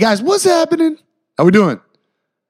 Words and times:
Guys, 0.00 0.22
what's 0.22 0.44
happening? 0.44 0.96
How 1.36 1.44
we 1.44 1.50
doing? 1.50 1.78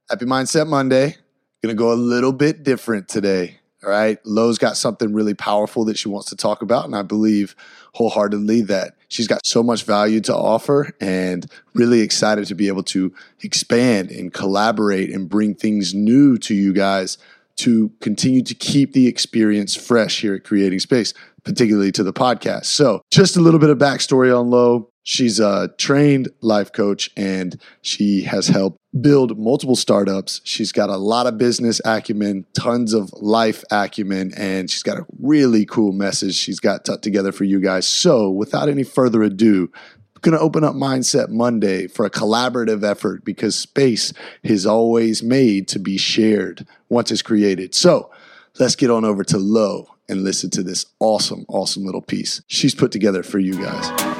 Happy 0.09 0.25
Mindset 0.25 0.69
Monday. 0.69 1.17
Gonna 1.65 1.75
go 1.75 1.93
a 1.93 1.95
little 1.95 2.33
bit 2.33 2.63
different 2.63 3.09
today. 3.09 3.59
All 3.83 3.91
right. 3.91 4.21
Lo's 4.25 4.57
got 4.57 4.77
something 4.77 5.13
really 5.13 5.35
powerful 5.35 5.85
that 5.87 5.99
she 5.99 6.09
wants 6.09 6.29
to 6.29 6.37
talk 6.37 6.63
about, 6.63 6.85
and 6.85 6.95
I 6.95 7.03
believe 7.03 7.57
wholeheartedly 7.95 8.61
that 8.63 8.95
she's 9.09 9.27
got 9.27 9.45
so 9.45 9.65
much 9.65 9.83
value 9.83 10.21
to 10.21 10.37
offer 10.37 10.93
and 11.01 11.45
really 11.75 12.03
excited 12.03 12.47
to 12.47 12.55
be 12.55 12.69
able 12.69 12.85
to 12.85 13.13
expand 13.43 14.13
and 14.13 14.33
collaborate 14.33 15.13
and 15.13 15.29
bring 15.29 15.57
things 15.57 15.93
new 15.93 16.39
to 16.39 16.55
you 16.55 16.73
guys 16.73 17.19
to 17.57 17.91
continue 18.01 18.43
to 18.45 18.55
keep 18.55 18.93
the 18.93 19.09
experience 19.09 19.75
fresh 19.75 20.21
here 20.21 20.35
at 20.35 20.45
Creating 20.45 20.79
Space, 20.79 21.15
particularly 21.43 21.91
to 21.91 22.05
the 22.05 22.13
podcast. 22.13 22.67
So, 22.67 23.03
just 23.11 23.37
a 23.37 23.41
little 23.41 23.59
bit 23.59 23.71
of 23.71 23.79
backstory 23.79 24.39
on 24.39 24.51
Lo. 24.51 24.89
She's 25.11 25.41
a 25.41 25.75
trained 25.77 26.29
life 26.41 26.71
coach 26.71 27.11
and 27.17 27.61
she 27.83 28.23
has 28.23 28.47
helped 28.47 28.79
build 29.01 29.37
multiple 29.37 29.75
startups. 29.75 30.41
She's 30.45 30.71
got 30.71 30.89
a 30.89 30.99
lot 30.99 31.27
of 31.27 31.37
business 31.37 31.81
acumen, 31.85 32.47
tons 32.53 32.95
of 32.95 33.13
life 33.15 33.65
acumen, 33.73 34.33
and 34.37 34.71
she's 34.71 34.85
got 34.85 34.99
a 34.99 35.07
really 35.19 35.67
cool 35.67 35.91
message 35.91 36.37
she's 36.37 36.61
got 36.61 36.85
tucked 36.85 37.03
together 37.03 37.33
for 37.33 37.43
you 37.43 37.59
guys. 37.59 37.89
So, 37.89 38.31
without 38.31 38.69
any 38.69 38.85
further 38.85 39.25
ado, 39.25 39.73
going 40.21 40.39
to 40.39 40.41
open 40.41 40.63
up 40.63 40.77
Mindset 40.77 41.29
Monday 41.29 41.89
for 41.89 42.07
a 42.07 42.11
collaborative 42.11 42.85
effort 42.85 43.25
because 43.25 43.57
space 43.57 44.13
is 44.45 44.65
always 44.65 45.25
made 45.25 45.67
to 45.69 45.81
be 45.81 45.99
shared 45.99 46.69
once 46.89 47.11
it's 47.11 47.21
created. 47.21 47.75
So, 47.75 48.13
let's 48.61 48.77
get 48.77 48.91
on 48.93 49.05
over 49.05 49.25
to 49.25 49.39
Lo 49.39 49.89
and 50.09 50.23
listen 50.23 50.51
to 50.51 50.63
this 50.63 50.87
awesome, 51.01 51.47
awesome 51.49 51.85
little 51.85 52.03
piece 52.03 52.43
she's 52.47 52.77
put 52.77 52.93
together 52.93 53.25
for 53.25 53.41
you 53.41 53.55
guys. 53.61 54.20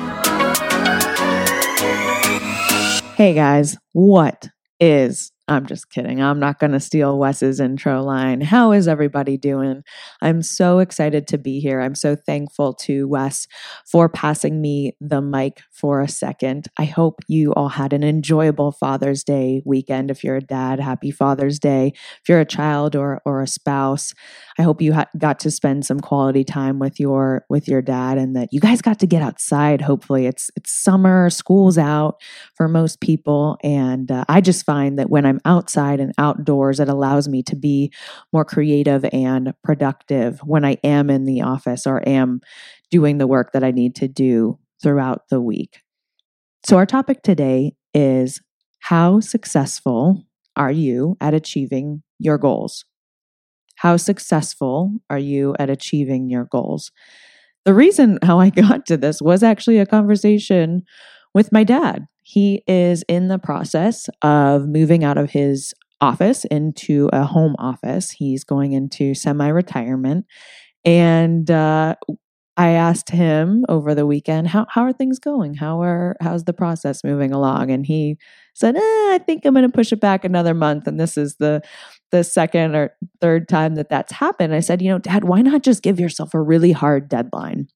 Hey 3.21 3.35
guys, 3.35 3.77
what 3.93 4.49
is 4.81 5.31
I'm 5.51 5.67
just 5.67 5.91
kidding. 5.91 6.23
I'm 6.23 6.39
not 6.39 6.61
going 6.61 6.71
to 6.71 6.79
steal 6.79 7.19
Wes's 7.19 7.59
intro 7.59 8.05
line. 8.05 8.41
How 8.41 8.71
is 8.71 8.87
everybody 8.87 9.37
doing? 9.37 9.83
I'm 10.23 10.43
so 10.43 10.79
excited 10.79 11.27
to 11.27 11.39
be 11.39 11.59
here. 11.59 11.81
I'm 11.81 11.97
so 11.97 12.15
thankful 12.15 12.73
to 12.75 13.09
Wes 13.09 13.49
for 13.85 14.09
passing 14.09 14.61
me 14.61 14.97
the 15.01 15.21
mic 15.21 15.61
for 15.73 16.03
a 16.03 16.09
second. 16.09 16.69
I 16.79 16.85
hope 16.85 17.19
you 17.27 17.53
all 17.55 17.69
had 17.69 17.93
an 17.93 18.05
enjoyable 18.05 18.71
Father's 18.71 19.25
Day 19.25 19.61
weekend. 19.65 20.09
If 20.13 20.23
you're 20.23 20.37
a 20.37 20.41
dad, 20.41 20.79
happy 20.79 21.11
Father's 21.11 21.59
Day. 21.59 21.95
If 22.23 22.29
you're 22.29 22.39
a 22.39 22.45
child 22.45 22.95
or 22.95 23.21
or 23.25 23.43
a 23.43 23.49
spouse, 23.49 24.15
I 24.57 24.63
hope 24.63 24.81
you 24.81 24.93
ha- 24.93 25.11
got 25.19 25.41
to 25.41 25.51
spend 25.51 25.85
some 25.85 25.99
quality 25.99 26.45
time 26.45 26.79
with 26.79 27.01
your 27.01 27.45
with 27.49 27.67
your 27.67 27.83
dad 27.83 28.19
and 28.19 28.37
that 28.37 28.51
you 28.53 28.61
guys 28.61 28.83
got 28.83 29.01
to 29.01 29.07
get 29.09 29.21
outside. 29.21 29.81
Hopefully, 29.81 30.27
it's 30.27 30.49
it's 30.55 30.71
summer, 30.71 31.29
school's 31.29 31.77
out 31.77 32.23
for 32.55 32.69
most 32.69 33.01
people, 33.01 33.59
and 33.65 34.13
uh, 34.13 34.25
I 34.29 34.41
just 34.41 34.65
find 34.65 34.97
that 35.01 35.11
when 35.11 35.27
I'm 35.27 35.40
outside 35.45 36.01
and 36.01 36.13
outdoors, 36.19 36.81
it 36.81 36.89
allows 36.89 37.29
me 37.29 37.43
to 37.45 37.57
be 37.57 37.93
more 38.33 38.45
creative 38.45 39.05
and 39.13 39.53
productive 39.63 40.41
when 40.41 40.65
I 40.65 40.77
am 40.85 41.11
in 41.11 41.25
the 41.25 41.43
office 41.43 41.87
or 41.87 42.07
am 42.09 42.41
doing 42.91 43.19
the 43.19 43.27
work 43.27 43.53
that 43.53 43.65
I 43.65 43.71
need 43.71 43.95
to 43.97 44.09
do 44.09 44.59
throughout 44.83 45.29
the 45.29 45.41
week. 45.41 45.83
So, 46.67 46.77
our 46.77 46.87
topic 46.87 47.23
today 47.23 47.73
is 47.95 48.41
how 48.81 49.21
successful 49.21 50.25
are 50.57 50.73
you 50.73 51.17
at 51.21 51.35
achieving 51.35 52.03
your 52.19 52.39
goals? 52.39 52.85
How 53.77 53.97
successful 53.97 54.93
are 55.09 55.19
you 55.19 55.55
at 55.59 55.71
achieving 55.71 56.29
your 56.29 56.45
goals? 56.45 56.93
The 57.65 57.75
reason 57.75 58.19
how 58.23 58.41
I 58.41 58.51
got 58.51 58.87
to 58.87 58.97
this 58.97 59.23
was 59.23 59.43
actually 59.43 59.79
a 59.79 59.87
conversation 59.87 60.83
with 61.35 61.53
my 61.53 61.65
dad. 61.65 62.07
He 62.31 62.63
is 62.69 63.03
in 63.09 63.27
the 63.27 63.41
process 63.41 64.09
of 64.23 64.69
moving 64.69 65.03
out 65.03 65.19
of 65.19 65.31
his 65.31 65.75
office 66.01 66.45
into 66.45 67.11
a 67.13 67.25
home 67.25 67.57
office. 67.59 68.13
He's 68.13 68.45
going 68.45 68.73
into 68.73 69.15
semi 69.15 69.49
retirement. 69.49 70.27
And 70.85 71.51
uh, 71.51 71.97
I 72.57 72.69
asked 72.69 73.11
him 73.11 73.65
over 73.69 73.97
the 73.97 74.07
weekend, 74.07 74.47
how, 74.47 74.67
how 74.69 74.83
are 74.83 74.93
things 74.93 75.19
going? 75.19 75.55
How 75.55 75.83
are 75.83 76.17
how's 76.21 76.45
the 76.45 76.53
process 76.53 77.03
moving 77.03 77.33
along? 77.33 77.73
And 77.73 77.85
he 77.85 78.17
said, 78.55 78.77
eh, 78.77 78.81
I 78.81 79.21
think 79.27 79.45
I'm 79.45 79.55
going 79.55 79.67
to 79.67 79.77
push 79.77 79.93
it 79.93 80.01
back 80.01 80.25
another 80.25 80.55
month. 80.55 80.87
And 80.87 81.01
this 81.01 81.17
is 81.17 81.35
the 81.41 81.63
the 82.13 82.23
second 82.23 82.77
or 82.77 82.95
third 83.21 83.49
time 83.49 83.75
that 83.75 83.89
that's 83.89 84.13
happened. 84.13 84.55
I 84.55 84.61
said, 84.61 84.83
you 84.83 84.89
know, 84.91 84.99
Dad, 85.01 85.25
why 85.25 85.43
not 85.43 85.65
just 85.65 85.83
give 85.83 85.99
yourself 85.99 86.33
a 86.33 86.41
really 86.41 86.71
hard 86.71 87.09
deadline? 87.09 87.67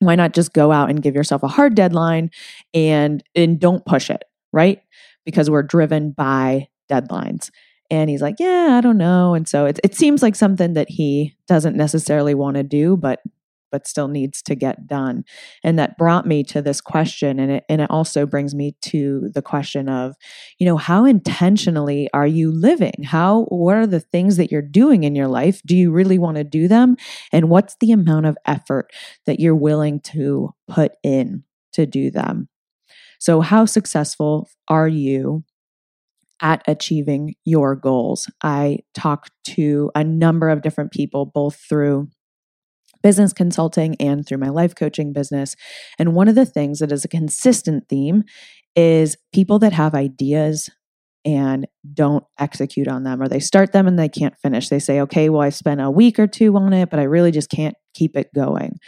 Why 0.00 0.16
not 0.16 0.32
just 0.34 0.52
go 0.52 0.72
out 0.72 0.90
and 0.90 1.02
give 1.02 1.14
yourself 1.14 1.42
a 1.42 1.48
hard 1.48 1.74
deadline 1.74 2.30
and 2.74 3.22
and 3.34 3.60
don't 3.60 3.84
push 3.86 4.10
it 4.10 4.24
right? 4.52 4.80
Because 5.24 5.48
we're 5.48 5.62
driven 5.62 6.10
by 6.10 6.68
deadlines. 6.90 7.50
And 7.88 8.10
he's 8.10 8.22
like 8.22 8.36
yeah 8.38 8.76
i 8.78 8.80
don't 8.80 8.98
know. 8.98 9.34
And 9.34 9.48
so 9.48 9.66
it, 9.66 9.78
it 9.84 9.94
seems 9.94 10.22
like 10.22 10.34
something 10.34 10.74
that 10.74 10.88
he 10.90 11.36
doesn't 11.46 11.76
necessarily 11.76 12.34
want 12.34 12.56
to 12.56 12.62
do 12.62 12.96
but 12.96 13.20
but 13.70 13.86
still 13.86 14.08
needs 14.08 14.42
to 14.42 14.54
get 14.54 14.86
done. 14.86 15.24
And 15.64 15.78
that 15.78 15.96
brought 15.96 16.26
me 16.26 16.42
to 16.44 16.62
this 16.62 16.80
question 16.80 17.38
and 17.38 17.52
it 17.52 17.64
and 17.68 17.80
it 17.80 17.90
also 17.90 18.26
brings 18.26 18.54
me 18.54 18.76
to 18.82 19.30
the 19.34 19.42
question 19.42 19.88
of 19.88 20.16
you 20.58 20.66
know 20.66 20.76
how 20.76 21.04
intentionally 21.04 22.08
are 22.12 22.26
you 22.26 22.50
living? 22.50 23.04
How 23.04 23.44
what 23.44 23.76
are 23.76 23.86
the 23.86 24.00
things 24.00 24.36
that 24.36 24.50
you're 24.50 24.62
doing 24.62 25.04
in 25.04 25.14
your 25.14 25.28
life? 25.28 25.60
Do 25.64 25.76
you 25.76 25.90
really 25.90 26.18
want 26.18 26.36
to 26.36 26.44
do 26.44 26.68
them? 26.68 26.96
And 27.32 27.48
what's 27.48 27.76
the 27.80 27.92
amount 27.92 28.26
of 28.26 28.36
effort 28.46 28.92
that 29.26 29.40
you're 29.40 29.54
willing 29.54 30.00
to 30.00 30.54
put 30.68 30.92
in 31.02 31.44
to 31.72 31.86
do 31.86 32.10
them? 32.10 32.48
So 33.18 33.40
how 33.40 33.66
successful 33.66 34.48
are 34.68 34.88
you 34.88 35.44
at 36.40 36.62
achieving 36.66 37.34
your 37.44 37.76
goals. 37.76 38.30
I 38.42 38.78
talk 38.94 39.28
to 39.44 39.90
a 39.94 40.02
number 40.02 40.48
of 40.48 40.62
different 40.62 40.90
people, 40.90 41.26
both 41.26 41.56
through 41.56 42.08
business 43.02 43.32
consulting 43.32 43.96
and 44.00 44.26
through 44.26 44.38
my 44.38 44.48
life 44.48 44.74
coaching 44.74 45.12
business. 45.12 45.56
And 45.98 46.14
one 46.14 46.28
of 46.28 46.34
the 46.34 46.46
things 46.46 46.78
that 46.80 46.92
is 46.92 47.04
a 47.04 47.08
consistent 47.08 47.88
theme 47.88 48.24
is 48.76 49.16
people 49.32 49.58
that 49.60 49.72
have 49.72 49.94
ideas 49.94 50.70
and 51.24 51.66
don't 51.92 52.24
execute 52.38 52.88
on 52.88 53.04
them, 53.04 53.20
or 53.20 53.28
they 53.28 53.40
start 53.40 53.72
them 53.72 53.86
and 53.86 53.98
they 53.98 54.08
can't 54.08 54.38
finish. 54.38 54.68
They 54.68 54.78
say, 54.78 55.00
okay, 55.02 55.28
well, 55.28 55.42
I've 55.42 55.54
spent 55.54 55.80
a 55.80 55.90
week 55.90 56.18
or 56.18 56.26
two 56.26 56.56
on 56.56 56.72
it, 56.72 56.88
but 56.88 56.98
I 56.98 57.04
really 57.04 57.30
just 57.30 57.50
can't 57.50 57.74
keep 57.94 58.16
it 58.16 58.32
going. 58.34 58.78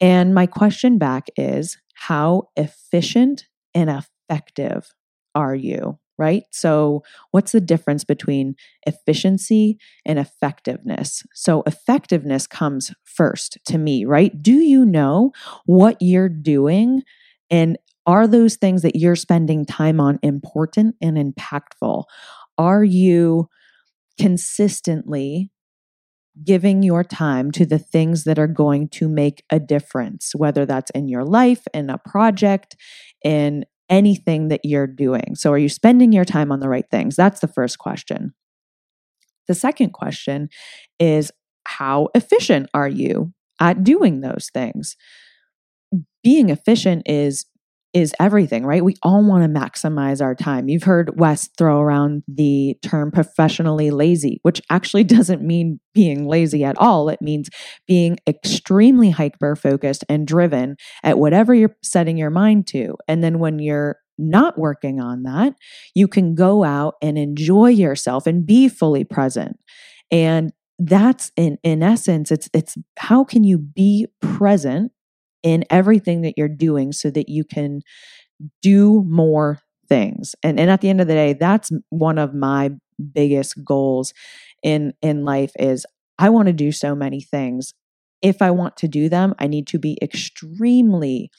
And 0.00 0.34
my 0.34 0.46
question 0.46 0.98
back 0.98 1.28
is 1.36 1.76
how 1.94 2.48
efficient 2.56 3.46
and 3.74 3.90
effective 4.28 4.88
are 5.34 5.54
you? 5.54 5.98
Right? 6.18 6.44
So, 6.50 7.02
what's 7.30 7.52
the 7.52 7.60
difference 7.60 8.04
between 8.04 8.54
efficiency 8.86 9.78
and 10.04 10.18
effectiveness? 10.18 11.22
So, 11.34 11.62
effectiveness 11.66 12.46
comes 12.46 12.92
first 13.04 13.58
to 13.66 13.78
me, 13.78 14.04
right? 14.04 14.40
Do 14.42 14.54
you 14.54 14.84
know 14.84 15.32
what 15.66 15.96
you're 16.00 16.28
doing? 16.28 17.02
And 17.50 17.78
are 18.06 18.26
those 18.26 18.56
things 18.56 18.82
that 18.82 18.96
you're 18.96 19.16
spending 19.16 19.64
time 19.64 20.00
on 20.00 20.18
important 20.22 20.96
and 21.00 21.16
impactful? 21.16 22.04
Are 22.56 22.84
you 22.84 23.48
consistently 24.18 25.50
giving 26.44 26.82
your 26.82 27.02
time 27.02 27.50
to 27.50 27.66
the 27.66 27.78
things 27.78 28.24
that 28.24 28.38
are 28.38 28.46
going 28.46 28.88
to 28.88 29.08
make 29.08 29.44
a 29.50 29.58
difference, 29.58 30.34
whether 30.34 30.64
that's 30.64 30.90
in 30.92 31.08
your 31.08 31.24
life, 31.24 31.66
in 31.74 31.90
a 31.90 31.98
project, 31.98 32.76
in 33.24 33.64
anything 33.88 34.48
that 34.48 34.60
you're 34.64 34.86
doing. 34.86 35.34
So, 35.34 35.52
are 35.52 35.58
you 35.58 35.68
spending 35.68 36.12
your 36.12 36.24
time 36.24 36.52
on 36.52 36.60
the 36.60 36.68
right 36.68 36.88
things? 36.90 37.16
That's 37.16 37.40
the 37.40 37.48
first 37.48 37.78
question. 37.78 38.34
The 39.46 39.54
second 39.54 39.92
question 39.92 40.48
is 40.98 41.32
how 41.64 42.08
efficient 42.14 42.68
are 42.74 42.88
you 42.88 43.32
at 43.60 43.82
doing 43.82 44.20
those 44.20 44.50
things? 44.52 44.96
Being 46.22 46.50
efficient 46.50 47.02
is 47.06 47.46
is 47.94 48.14
everything, 48.20 48.66
right? 48.66 48.84
We 48.84 48.96
all 49.02 49.24
want 49.24 49.42
to 49.42 49.60
maximize 49.60 50.22
our 50.22 50.34
time. 50.34 50.68
You've 50.68 50.82
heard 50.82 51.18
Wes 51.18 51.48
throw 51.56 51.80
around 51.80 52.22
the 52.28 52.76
term 52.82 53.10
professionally 53.10 53.90
lazy, 53.90 54.40
which 54.42 54.60
actually 54.70 55.04
doesn't 55.04 55.42
mean 55.42 55.80
being 55.94 56.26
lazy 56.26 56.64
at 56.64 56.78
all. 56.78 57.08
It 57.08 57.22
means 57.22 57.48
being 57.86 58.18
extremely 58.26 59.10
hyper 59.10 59.56
focused 59.56 60.04
and 60.08 60.26
driven 60.26 60.76
at 61.02 61.18
whatever 61.18 61.54
you're 61.54 61.76
setting 61.82 62.18
your 62.18 62.30
mind 62.30 62.66
to. 62.68 62.96
And 63.08 63.24
then 63.24 63.38
when 63.38 63.58
you're 63.58 63.96
not 64.18 64.58
working 64.58 65.00
on 65.00 65.22
that, 65.22 65.54
you 65.94 66.08
can 66.08 66.34
go 66.34 66.64
out 66.64 66.94
and 67.00 67.16
enjoy 67.16 67.68
yourself 67.68 68.26
and 68.26 68.44
be 68.44 68.68
fully 68.68 69.04
present. 69.04 69.58
And 70.10 70.52
that's 70.78 71.32
in 71.36 71.58
in 71.64 71.82
essence 71.82 72.30
it's 72.30 72.48
it's 72.54 72.78
how 72.98 73.24
can 73.24 73.42
you 73.42 73.58
be 73.58 74.06
present 74.20 74.92
in 75.42 75.64
everything 75.70 76.22
that 76.22 76.34
you're 76.36 76.48
doing 76.48 76.92
so 76.92 77.10
that 77.10 77.28
you 77.28 77.44
can 77.44 77.80
do 78.62 79.04
more 79.08 79.60
things. 79.88 80.34
And 80.42 80.60
and 80.60 80.70
at 80.70 80.80
the 80.80 80.88
end 80.88 81.00
of 81.00 81.06
the 81.06 81.14
day, 81.14 81.32
that's 81.32 81.70
one 81.90 82.18
of 82.18 82.34
my 82.34 82.70
biggest 83.12 83.64
goals 83.64 84.12
in 84.62 84.92
in 85.02 85.24
life 85.24 85.52
is 85.58 85.86
I 86.18 86.30
want 86.30 86.46
to 86.46 86.52
do 86.52 86.72
so 86.72 86.94
many 86.94 87.20
things. 87.20 87.74
If 88.22 88.42
I 88.42 88.50
want 88.50 88.76
to 88.78 88.88
do 88.88 89.08
them, 89.08 89.34
I 89.38 89.46
need 89.46 89.66
to 89.68 89.78
be 89.78 89.96
extremely 90.02 91.30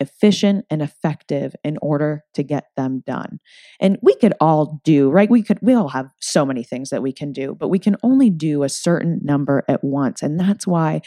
efficient 0.00 0.64
and 0.70 0.80
effective 0.80 1.54
in 1.64 1.76
order 1.82 2.24
to 2.34 2.42
get 2.42 2.66
them 2.76 3.02
done. 3.06 3.40
And 3.80 3.98
we 4.02 4.14
could 4.14 4.34
all 4.40 4.80
do, 4.84 5.10
right? 5.10 5.30
We 5.30 5.42
could, 5.42 5.58
we 5.60 5.74
all 5.74 5.88
have 5.88 6.08
so 6.20 6.46
many 6.46 6.62
things 6.62 6.90
that 6.90 7.02
we 7.02 7.12
can 7.12 7.32
do, 7.32 7.56
but 7.58 7.68
we 7.68 7.78
can 7.78 7.96
only 8.02 8.30
do 8.30 8.62
a 8.62 8.68
certain 8.68 9.20
number 9.22 9.64
at 9.68 9.82
once. 9.82 10.22
And 10.22 10.38
that's 10.38 10.66
why 10.66 11.00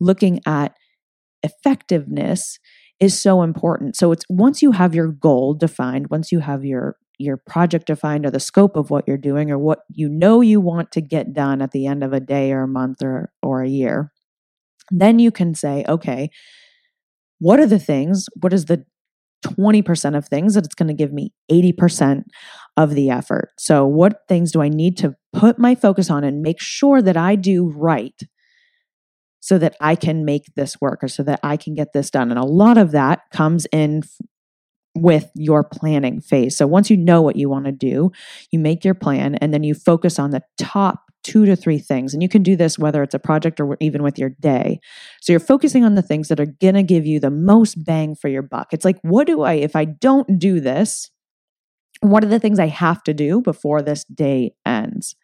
looking 0.00 0.40
at 0.46 0.74
effectiveness 1.42 2.58
is 3.00 3.20
so 3.20 3.42
important. 3.42 3.96
So 3.96 4.12
it's 4.12 4.24
once 4.28 4.62
you 4.62 4.72
have 4.72 4.94
your 4.94 5.08
goal 5.08 5.54
defined, 5.54 6.10
once 6.10 6.30
you 6.30 6.40
have 6.40 6.64
your 6.64 6.96
your 7.18 7.36
project 7.36 7.86
defined 7.86 8.24
or 8.24 8.30
the 8.30 8.40
scope 8.40 8.76
of 8.76 8.88
what 8.88 9.06
you're 9.06 9.18
doing 9.18 9.50
or 9.50 9.58
what 9.58 9.80
you 9.90 10.08
know 10.08 10.40
you 10.40 10.58
want 10.58 10.90
to 10.92 11.02
get 11.02 11.34
done 11.34 11.60
at 11.60 11.70
the 11.72 11.86
end 11.86 12.02
of 12.02 12.14
a 12.14 12.20
day 12.20 12.50
or 12.52 12.62
a 12.62 12.68
month 12.68 13.02
or 13.02 13.30
or 13.42 13.62
a 13.62 13.68
year, 13.68 14.12
then 14.90 15.18
you 15.18 15.30
can 15.30 15.54
say, 15.54 15.84
okay, 15.88 16.30
what 17.38 17.58
are 17.58 17.66
the 17.66 17.78
things? 17.78 18.26
What 18.40 18.52
is 18.52 18.66
the 18.66 18.84
20% 19.44 20.16
of 20.16 20.28
things 20.28 20.54
that 20.54 20.66
it's 20.66 20.74
going 20.74 20.88
to 20.88 20.94
give 20.94 21.12
me 21.12 21.32
80% 21.50 22.24
of 22.76 22.94
the 22.94 23.10
effort? 23.10 23.50
So, 23.58 23.86
what 23.86 24.20
things 24.28 24.52
do 24.52 24.60
I 24.60 24.68
need 24.68 24.96
to 24.98 25.14
put 25.32 25.58
my 25.58 25.74
focus 25.74 26.10
on 26.10 26.24
and 26.24 26.42
make 26.42 26.60
sure 26.60 27.00
that 27.02 27.16
I 27.16 27.36
do 27.36 27.72
right 27.74 28.18
so 29.40 29.58
that 29.58 29.76
I 29.80 29.94
can 29.94 30.24
make 30.24 30.54
this 30.54 30.80
work 30.80 31.02
or 31.02 31.08
so 31.08 31.22
that 31.24 31.40
I 31.42 31.56
can 31.56 31.74
get 31.74 31.92
this 31.92 32.10
done? 32.10 32.30
And 32.30 32.38
a 32.38 32.44
lot 32.44 32.78
of 32.78 32.92
that 32.92 33.22
comes 33.32 33.66
in 33.72 34.02
with 34.94 35.30
your 35.34 35.64
planning 35.64 36.20
phase. 36.20 36.56
So 36.56 36.66
once 36.66 36.90
you 36.90 36.96
know 36.96 37.22
what 37.22 37.36
you 37.36 37.48
want 37.48 37.66
to 37.66 37.72
do, 37.72 38.10
you 38.50 38.58
make 38.58 38.84
your 38.84 38.94
plan 38.94 39.36
and 39.36 39.54
then 39.54 39.62
you 39.62 39.74
focus 39.74 40.18
on 40.18 40.30
the 40.30 40.42
top 40.58 41.04
two 41.22 41.44
to 41.46 41.54
three 41.54 41.78
things. 41.78 42.14
And 42.14 42.22
you 42.22 42.28
can 42.28 42.42
do 42.42 42.56
this 42.56 42.78
whether 42.78 43.02
it's 43.02 43.14
a 43.14 43.18
project 43.18 43.60
or 43.60 43.76
even 43.80 44.02
with 44.02 44.18
your 44.18 44.30
day. 44.40 44.80
So 45.20 45.32
you're 45.32 45.40
focusing 45.40 45.84
on 45.84 45.94
the 45.94 46.02
things 46.02 46.28
that 46.28 46.40
are 46.40 46.46
going 46.46 46.74
to 46.74 46.82
give 46.82 47.06
you 47.06 47.20
the 47.20 47.30
most 47.30 47.84
bang 47.84 48.14
for 48.14 48.28
your 48.28 48.42
buck. 48.42 48.68
It's 48.72 48.84
like, 48.84 48.98
what 49.02 49.26
do 49.26 49.42
I, 49.42 49.54
if 49.54 49.76
I 49.76 49.84
don't 49.84 50.38
do 50.38 50.60
this, 50.60 51.10
what 52.00 52.24
are 52.24 52.28
the 52.28 52.38
things 52.38 52.58
I 52.58 52.68
have 52.68 53.02
to 53.04 53.14
do 53.14 53.40
before 53.42 53.82
this 53.82 54.04
day 54.04 54.54
ends? 54.64 55.14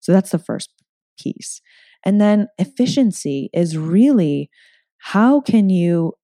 So 0.00 0.12
that's 0.12 0.30
the 0.30 0.38
first 0.38 0.70
piece. 1.18 1.60
And 2.04 2.20
then 2.20 2.48
efficiency 2.58 3.50
is 3.52 3.76
really 3.76 4.50
how 4.98 5.40
can 5.40 5.68
you 5.68 6.14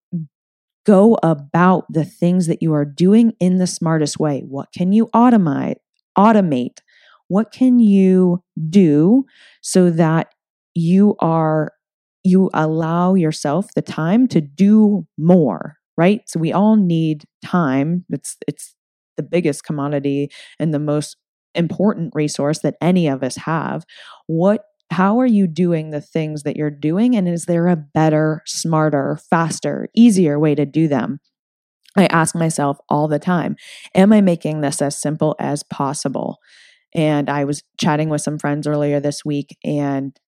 go 0.86 1.18
about 1.22 1.84
the 1.90 2.04
things 2.04 2.46
that 2.46 2.62
you 2.62 2.72
are 2.72 2.84
doing 2.84 3.32
in 3.40 3.58
the 3.58 3.66
smartest 3.66 4.18
way? 4.18 4.42
What 4.46 4.72
can 4.72 4.92
you 4.92 5.08
automate? 5.14 5.76
Automate 6.16 6.78
what 7.28 7.52
can 7.52 7.78
you 7.78 8.42
do 8.68 9.24
so 9.60 9.90
that 9.90 10.34
you 10.74 11.14
are 11.20 11.72
you 12.24 12.50
allow 12.52 13.14
yourself 13.14 13.66
the 13.74 13.82
time 13.82 14.26
to 14.26 14.40
do 14.40 15.06
more 15.16 15.76
right 15.96 16.22
so 16.26 16.40
we 16.40 16.52
all 16.52 16.76
need 16.76 17.24
time 17.44 18.04
it's 18.10 18.36
it's 18.46 18.74
the 19.16 19.22
biggest 19.22 19.64
commodity 19.64 20.30
and 20.58 20.74
the 20.74 20.78
most 20.78 21.16
important 21.54 22.12
resource 22.14 22.60
that 22.60 22.76
any 22.80 23.08
of 23.08 23.22
us 23.22 23.36
have 23.36 23.84
what 24.26 24.64
how 24.90 25.20
are 25.20 25.26
you 25.26 25.46
doing 25.46 25.90
the 25.90 26.00
things 26.00 26.42
that 26.42 26.56
you're 26.56 26.70
doing 26.70 27.14
and 27.14 27.28
is 27.28 27.44
there 27.44 27.68
a 27.68 27.76
better 27.76 28.42
smarter 28.46 29.18
faster 29.30 29.88
easier 29.94 30.38
way 30.38 30.54
to 30.54 30.66
do 30.66 30.88
them 30.88 31.20
i 31.96 32.06
ask 32.06 32.34
myself 32.34 32.78
all 32.88 33.08
the 33.08 33.18
time 33.18 33.56
am 33.94 34.12
i 34.12 34.20
making 34.20 34.60
this 34.60 34.80
as 34.80 35.00
simple 35.00 35.36
as 35.38 35.62
possible 35.62 36.38
and 36.94 37.28
I 37.28 37.44
was 37.44 37.62
chatting 37.78 38.08
with 38.08 38.22
some 38.22 38.38
friends 38.38 38.66
earlier 38.66 39.00
this 39.00 39.24
week, 39.24 39.56
and 39.64 40.18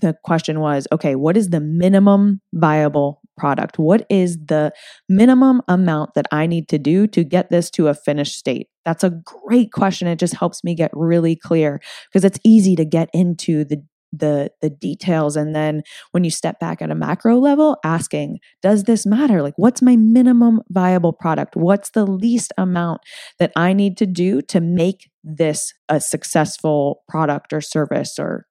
the 0.00 0.16
question 0.24 0.60
was 0.60 0.86
okay, 0.92 1.14
what 1.14 1.36
is 1.36 1.50
the 1.50 1.60
minimum 1.60 2.40
viable 2.52 3.20
product? 3.36 3.78
What 3.78 4.06
is 4.10 4.36
the 4.46 4.72
minimum 5.08 5.62
amount 5.68 6.14
that 6.14 6.26
I 6.32 6.46
need 6.46 6.68
to 6.68 6.78
do 6.78 7.06
to 7.08 7.24
get 7.24 7.50
this 7.50 7.70
to 7.72 7.88
a 7.88 7.94
finished 7.94 8.36
state? 8.36 8.68
That's 8.84 9.04
a 9.04 9.20
great 9.24 9.72
question. 9.72 10.08
It 10.08 10.18
just 10.18 10.34
helps 10.34 10.64
me 10.64 10.74
get 10.74 10.90
really 10.92 11.36
clear 11.36 11.80
because 12.08 12.24
it's 12.24 12.40
easy 12.44 12.74
to 12.76 12.84
get 12.84 13.08
into 13.12 13.64
the 13.64 13.82
the 14.12 14.50
the 14.62 14.70
details 14.70 15.36
and 15.36 15.54
then 15.54 15.82
when 16.12 16.24
you 16.24 16.30
step 16.30 16.58
back 16.58 16.80
at 16.80 16.90
a 16.90 16.94
macro 16.94 17.38
level 17.38 17.76
asking 17.84 18.38
does 18.62 18.84
this 18.84 19.06
matter? 19.06 19.42
Like 19.42 19.54
what's 19.56 19.82
my 19.82 19.96
minimum 19.96 20.60
viable 20.70 21.12
product? 21.12 21.56
What's 21.56 21.90
the 21.90 22.06
least 22.06 22.52
amount 22.56 23.02
that 23.38 23.52
i 23.56 23.72
need 23.72 23.96
to 23.98 24.06
do 24.06 24.40
to 24.42 24.60
make 24.60 25.10
this 25.22 25.72
a 25.88 26.00
successful 26.00 27.02
product 27.08 27.52
or 27.52 27.60
service 27.60 28.18
or 28.18 28.46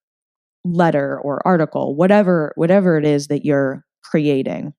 letter 0.65 1.19
or 1.23 1.45
article 1.47 1.95
whatever 1.95 2.51
whatever 2.55 2.97
it 2.97 3.05
is 3.05 3.27
that 3.27 3.45
you're 3.45 3.83
creating? 4.03 4.73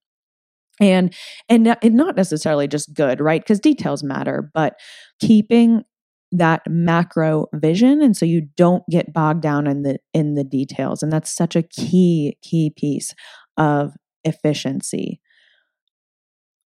And 0.81 1.13
and 1.49 1.75
not 1.83 2.15
necessarily 2.15 2.67
just 2.67 2.93
good 2.93 3.19
right? 3.19 3.41
Because 3.41 3.59
details 3.59 4.01
matter 4.01 4.49
but 4.53 4.75
keeping 5.19 5.83
that 6.31 6.61
macro 6.67 7.47
vision 7.53 8.01
and 8.01 8.15
so 8.15 8.25
you 8.25 8.47
don't 8.55 8.83
get 8.89 9.13
bogged 9.13 9.41
down 9.41 9.65
in 9.65 9.81
the 9.83 9.97
in 10.13 10.35
the 10.35 10.43
details 10.43 11.01
and 11.01 11.11
that's 11.11 11.33
such 11.33 11.55
a 11.55 11.63
key 11.63 12.37
key 12.41 12.71
piece 12.75 13.15
of 13.57 13.93
efficiency. 14.23 15.19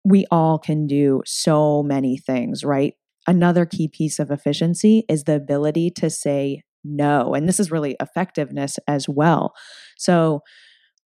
We 0.05 0.25
all 0.31 0.59
can 0.59 0.87
do 0.87 1.23
so 1.27 1.83
many 1.83 2.17
things 2.17 2.65
right? 2.65 2.95
Another 3.27 3.67
key 3.67 3.87
piece 3.87 4.19
of 4.19 4.31
efficiency 4.31 5.05
is 5.09 5.25
the 5.25 5.37
ability 5.37 5.91
to 5.91 6.09
say 6.09 6.63
no 6.83 7.35
and 7.35 7.47
this 7.47 7.61
is 7.61 7.71
really 7.71 7.97
effectiveness 8.01 8.79
as 8.89 9.09
well. 9.09 9.53
So 9.99 10.41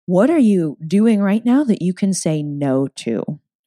what 0.07 0.31
are 0.31 0.39
you 0.39 0.77
doing 0.87 1.21
right 1.21 1.45
now 1.45 1.65
that 1.65 1.83
you 1.83 1.93
can 1.93 2.13
say 2.13 2.45
no 2.45 2.87
to? 2.97 3.25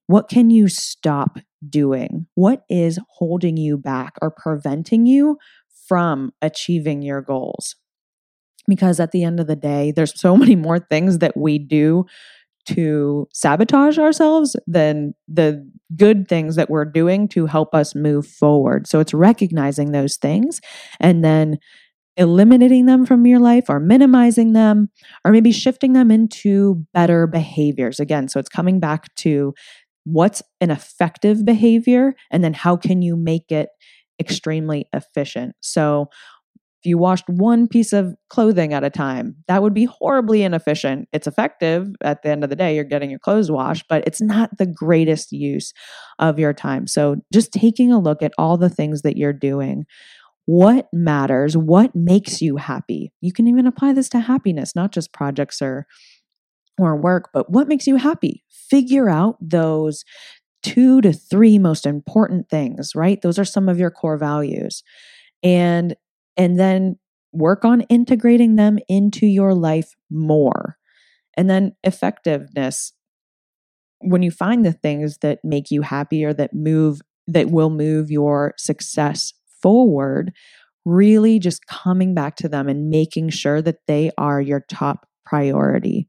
What 0.07 0.29
can 0.29 0.49
you 0.49 0.69
stop 0.69 1.37
doing? 1.67 2.27
What 2.35 2.63
is 2.69 2.99
holding 3.09 3.57
you 3.57 3.77
back 3.77 4.13
or 4.21 4.31
preventing 4.31 5.05
you 5.05 5.37
from 5.87 6.31
achieving 6.41 7.01
your 7.01 7.21
goals? 7.21 7.75
Because 8.67 8.99
at 8.99 9.11
the 9.11 9.23
end 9.23 9.39
of 9.39 9.47
the 9.47 9.55
day, 9.55 9.91
there's 9.91 10.19
so 10.19 10.37
many 10.43 10.55
more 10.55 10.79
things 10.79 11.19
that 11.19 11.35
we 11.35 11.57
do 11.57 12.05
to 12.65 13.27
sabotage 13.33 13.97
ourselves 13.97 14.55
than 14.67 15.13
the 15.27 15.67
good 15.95 16.27
things 16.27 16.55
that 16.55 16.69
we're 16.69 16.85
doing 16.85 17.27
to 17.29 17.47
help 17.47 17.73
us 17.73 17.95
move 17.95 18.27
forward. 18.27 18.87
So 18.87 18.99
it's 18.99 19.13
recognizing 19.13 19.91
those 19.91 20.17
things 20.17 20.61
and 20.99 21.23
then 21.23 21.57
eliminating 22.17 22.85
them 22.85 23.05
from 23.05 23.25
your 23.25 23.39
life 23.39 23.69
or 23.69 23.79
minimizing 23.79 24.53
them 24.53 24.89
or 25.23 25.31
maybe 25.31 25.51
shifting 25.51 25.93
them 25.93 26.11
into 26.11 26.85
better 26.93 27.25
behaviors. 27.25 27.99
Again, 27.99 28.27
so 28.27 28.39
it's 28.39 28.49
coming 28.49 28.79
back 28.79 29.13
to 29.15 29.53
what's 30.05 30.41
an 30.61 30.71
effective 30.71 31.45
behavior 31.45 32.15
and 32.31 32.43
then 32.43 32.53
how 32.53 32.75
can 32.75 33.01
you 33.01 33.15
make 33.15 33.51
it 33.51 33.69
extremely 34.19 34.87
efficient? 34.93 35.55
So 35.61 36.09
if 36.81 36.85
you 36.85 36.97
washed 36.97 37.25
one 37.27 37.67
piece 37.67 37.91
of 37.91 38.15
clothing 38.29 38.73
at 38.73 38.85
a 38.85 38.89
time 38.89 39.35
that 39.47 39.61
would 39.61 39.73
be 39.73 39.83
horribly 39.85 40.43
inefficient. 40.43 41.09
It's 41.11 41.27
effective. 41.27 41.89
At 42.01 42.23
the 42.23 42.29
end 42.29 42.43
of 42.43 42.49
the 42.49 42.55
day 42.55 42.73
you're 42.73 42.85
getting 42.85 43.09
your 43.09 43.19
clothes 43.19 43.51
washed 43.51 43.85
but 43.89 44.03
it's 44.07 44.21
not 44.21 44.57
the 44.57 44.65
greatest 44.65 45.31
use 45.31 45.73
of 46.19 46.39
your 46.39 46.53
time. 46.53 46.87
So 46.87 47.17
just 47.33 47.51
taking 47.51 47.91
a 47.91 47.99
look 47.99 48.21
at 48.21 48.31
all 48.37 48.57
the 48.57 48.69
things 48.69 49.01
that 49.01 49.17
you're 49.17 49.33
doing. 49.33 49.85
What 50.45 50.87
matters? 50.93 51.55
What 51.55 51.95
makes 51.95 52.41
you 52.41 52.57
happy? 52.57 53.11
You 53.21 53.33
can 53.33 53.47
even 53.47 53.67
apply 53.67 53.93
this 53.93 54.09
to 54.09 54.19
happiness 54.19 54.75
not 54.75 54.91
just 54.91 55.13
projects 55.13 55.61
or 55.61 55.85
or 56.79 56.95
work, 56.95 57.29
but 57.33 57.49
what 57.49 57.67
makes 57.67 57.87
you 57.87 57.97
happy? 57.97 58.43
Figure 58.49 59.09
out 59.09 59.37
those 59.41 60.03
two 60.61 61.01
to 61.01 61.13
three 61.13 61.57
most 61.57 61.85
important 61.85 62.49
things, 62.49 62.93
right? 62.95 63.21
Those 63.21 63.39
are 63.39 63.45
some 63.45 63.69
of 63.69 63.79
your 63.79 63.91
core 63.91 64.17
values. 64.17 64.83
And 65.43 65.95
and 66.37 66.59
then 66.59 66.97
work 67.31 67.63
on 67.65 67.81
integrating 67.81 68.55
them 68.55 68.79
into 68.87 69.25
your 69.25 69.53
life 69.53 69.95
more. 70.09 70.77
And 71.37 71.49
then 71.49 71.75
effectiveness 71.83 72.93
when 74.01 74.23
you 74.23 74.31
find 74.31 74.65
the 74.65 74.73
things 74.73 75.17
that 75.17 75.39
make 75.43 75.71
you 75.71 75.81
happy 75.81 76.23
or 76.23 76.33
that 76.33 76.53
move 76.53 77.01
that 77.27 77.51
will 77.51 77.69
move 77.69 78.09
your 78.09 78.53
success 78.57 79.33
forward, 79.61 80.31
really 80.85 81.37
just 81.37 81.67
coming 81.67 82.15
back 82.15 82.35
to 82.37 82.49
them 82.49 82.67
and 82.67 82.89
making 82.89 83.29
sure 83.29 83.61
that 83.61 83.85
they 83.87 84.09
are 84.17 84.41
your 84.41 84.61
top 84.69 85.07
priority. 85.25 86.07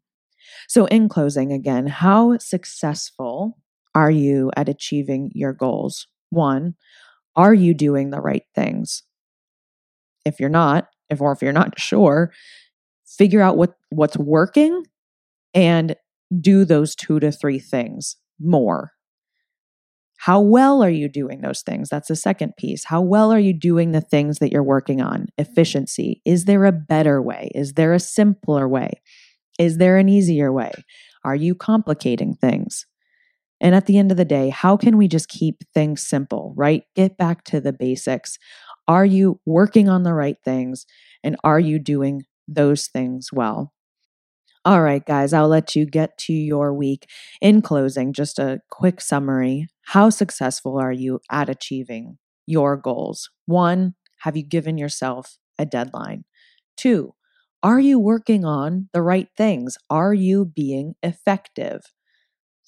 So, 0.71 0.85
in 0.85 1.09
closing, 1.09 1.53
again, 1.53 1.89
how 1.89 2.39
successful 2.39 3.59
are 3.93 4.09
you 4.11 4.53
at 4.57 4.69
achieving 4.69 5.33
your 5.35 5.53
goals? 5.53 6.07
One, 6.29 6.77
are 7.35 7.53
you 7.53 7.75
doing 7.75 8.11
the 8.11 8.21
right 8.21 8.45
things? 8.55 9.03
If 10.25 10.39
you're 10.39 10.49
not, 10.49 10.87
if 11.09 11.21
or 11.21 11.33
if 11.33 11.43
you're 11.43 11.53
not 11.53 11.81
sure, 11.81 12.33
figure 13.05 13.41
out 13.41 13.57
what 13.57 13.75
what's 13.89 14.17
working 14.17 14.85
and 15.55 15.97
do 16.41 16.65
those 16.65 16.95
two 16.95 17.19
to 17.19 17.33
three 17.33 17.59
things 17.59 18.15
more. 18.39 18.93
How 20.19 20.41
well 20.41 20.85
are 20.85 20.89
you 20.89 21.09
doing 21.09 21.41
those 21.41 21.63
things? 21.63 21.89
That's 21.89 22.07
the 22.07 22.15
second 22.15 22.53
piece. 22.57 22.85
How 22.85 23.01
well 23.01 23.33
are 23.33 23.41
you 23.41 23.55
doing 23.55 23.91
the 23.91 24.03
things 24.03 24.39
that 24.39 24.53
you're 24.53 24.63
working 24.63 25.01
on? 25.01 25.27
Efficiency. 25.37 26.23
Is 26.25 26.45
there 26.45 26.65
a 26.65 26.71
better 26.71 27.21
way? 27.21 27.51
Is 27.57 27.73
there 27.73 27.93
a 27.93 27.99
simpler 27.99 28.69
way? 28.69 29.01
Is 29.61 29.77
there 29.77 29.99
an 29.99 30.09
easier 30.09 30.51
way? 30.51 30.73
Are 31.23 31.37
you 31.37 31.55
complicating 31.55 32.35
things? 32.35 32.87
And 33.61 33.75
at 33.75 33.85
the 33.85 33.99
end 33.99 34.11
of 34.11 34.17
the 34.17 34.25
day, 34.25 34.49
how 34.49 34.79
can 34.79 34.97
we 34.97 35.07
just 35.07 35.29
keep 35.29 35.63
things 35.75 36.03
simple, 36.03 36.55
right? 36.57 36.85
Get 36.97 37.19
back 37.19 37.45
to 37.45 37.61
the 37.61 37.75
basics. 37.75 38.39
Are 38.89 39.05
you 39.05 39.39
working 39.45 39.87
on 39.87 40.03
the 40.03 40.15
right 40.15 40.39
things? 40.47 40.87
And 41.23 41.37
are 41.45 41.61
you 41.61 41.79
doing 41.79 42.23
those 42.49 42.87
things 42.87 43.29
well? 43.35 43.75
All 44.65 44.81
right, 44.81 45.05
guys, 45.05 45.35
I'll 45.35 45.49
let 45.49 45.77
you 45.77 45.85
get 45.85 46.17
to 46.21 46.33
your 46.33 46.73
week. 46.73 47.07
In 47.43 47.61
closing, 47.61 48.15
just 48.15 48.39
a 48.39 48.61
quick 48.71 49.03
summary. 49.03 49.69
How 49.83 50.09
successful 50.09 50.79
are 50.79 50.93
you 50.93 51.21
at 51.31 51.51
achieving 51.51 52.17
your 52.47 52.79
goals? 52.79 53.29
One, 53.45 53.95
have 54.21 54.39
you 54.39 54.43
given 54.43 54.79
yourself 54.79 55.37
a 55.59 55.67
deadline? 55.67 56.25
Two, 56.79 57.15
are 57.63 57.81
you 57.81 57.99
working 57.99 58.45
on 58.45 58.89
the 58.93 59.03
right 59.03 59.29
things? 59.37 59.77
Are 59.89 60.15
you 60.15 60.45
being 60.45 60.95
effective? 61.03 61.83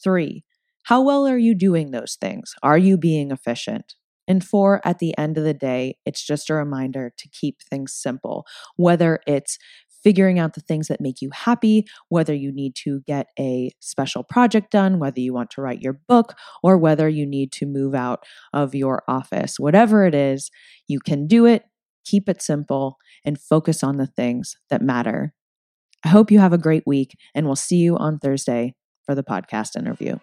Three, 0.03 0.45
how 0.85 1.01
well 1.03 1.27
are 1.27 1.39
you 1.39 1.55
doing 1.55 1.91
those 1.91 2.17
things? 2.21 2.55
Are 2.63 2.79
you 2.79 2.97
being 2.97 3.31
efficient? 3.31 3.95
And 4.29 4.45
four, 4.45 4.81
at 4.85 4.99
the 4.99 5.17
end 5.19 5.39
of 5.39 5.45
the 5.45 5.55
day, 5.55 5.97
it's 6.07 6.25
just 6.25 6.51
a 6.51 6.55
reminder 6.55 7.13
to 7.17 7.29
keep 7.29 7.61
things 7.63 7.93
simple, 7.93 8.47
whether 8.77 9.21
it's 9.27 9.59
figuring 10.03 10.39
out 10.39 10.55
the 10.55 10.61
things 10.61 10.89
that 10.89 11.01
make 11.01 11.23
you 11.23 11.31
happy, 11.33 11.87
whether 12.09 12.35
you 12.35 12.53
need 12.53 12.75
to 12.75 13.01
get 13.07 13.29
a 13.39 13.71
special 13.81 14.25
project 14.25 14.71
done, 14.71 14.99
whether 14.99 15.21
you 15.21 15.33
want 15.33 15.51
to 15.51 15.63
write 15.63 15.81
your 15.81 16.01
book, 16.09 16.35
or 16.63 16.77
whether 16.77 17.09
you 17.09 17.25
need 17.25 17.53
to 17.53 17.67
move 17.67 17.95
out 17.95 18.25
of 18.53 18.75
your 18.75 19.03
office. 19.07 19.59
Whatever 19.59 20.05
it 20.05 20.15
is, 20.15 20.51
you 20.89 20.99
can 20.99 21.27
do 21.27 21.47
it, 21.47 21.65
keep 22.05 22.29
it 22.29 22.43
simple, 22.43 22.97
and 23.25 23.41
focus 23.41 23.83
on 23.83 23.97
the 23.97 24.07
things 24.07 24.57
that 24.71 24.83
matter. 24.83 25.35
I 26.05 26.09
hope 26.09 26.31
you 26.31 26.39
have 26.41 26.53
a 26.53 26.59
great 26.59 26.85
week, 26.87 27.17
and 27.35 27.47
we'll 27.47 27.57
see 27.57 27.77
you 27.77 27.97
on 27.97 28.19
Thursday 28.19 28.75
for 29.05 29.15
the 29.15 29.23
podcast 29.23 29.77
interview. 29.77 30.19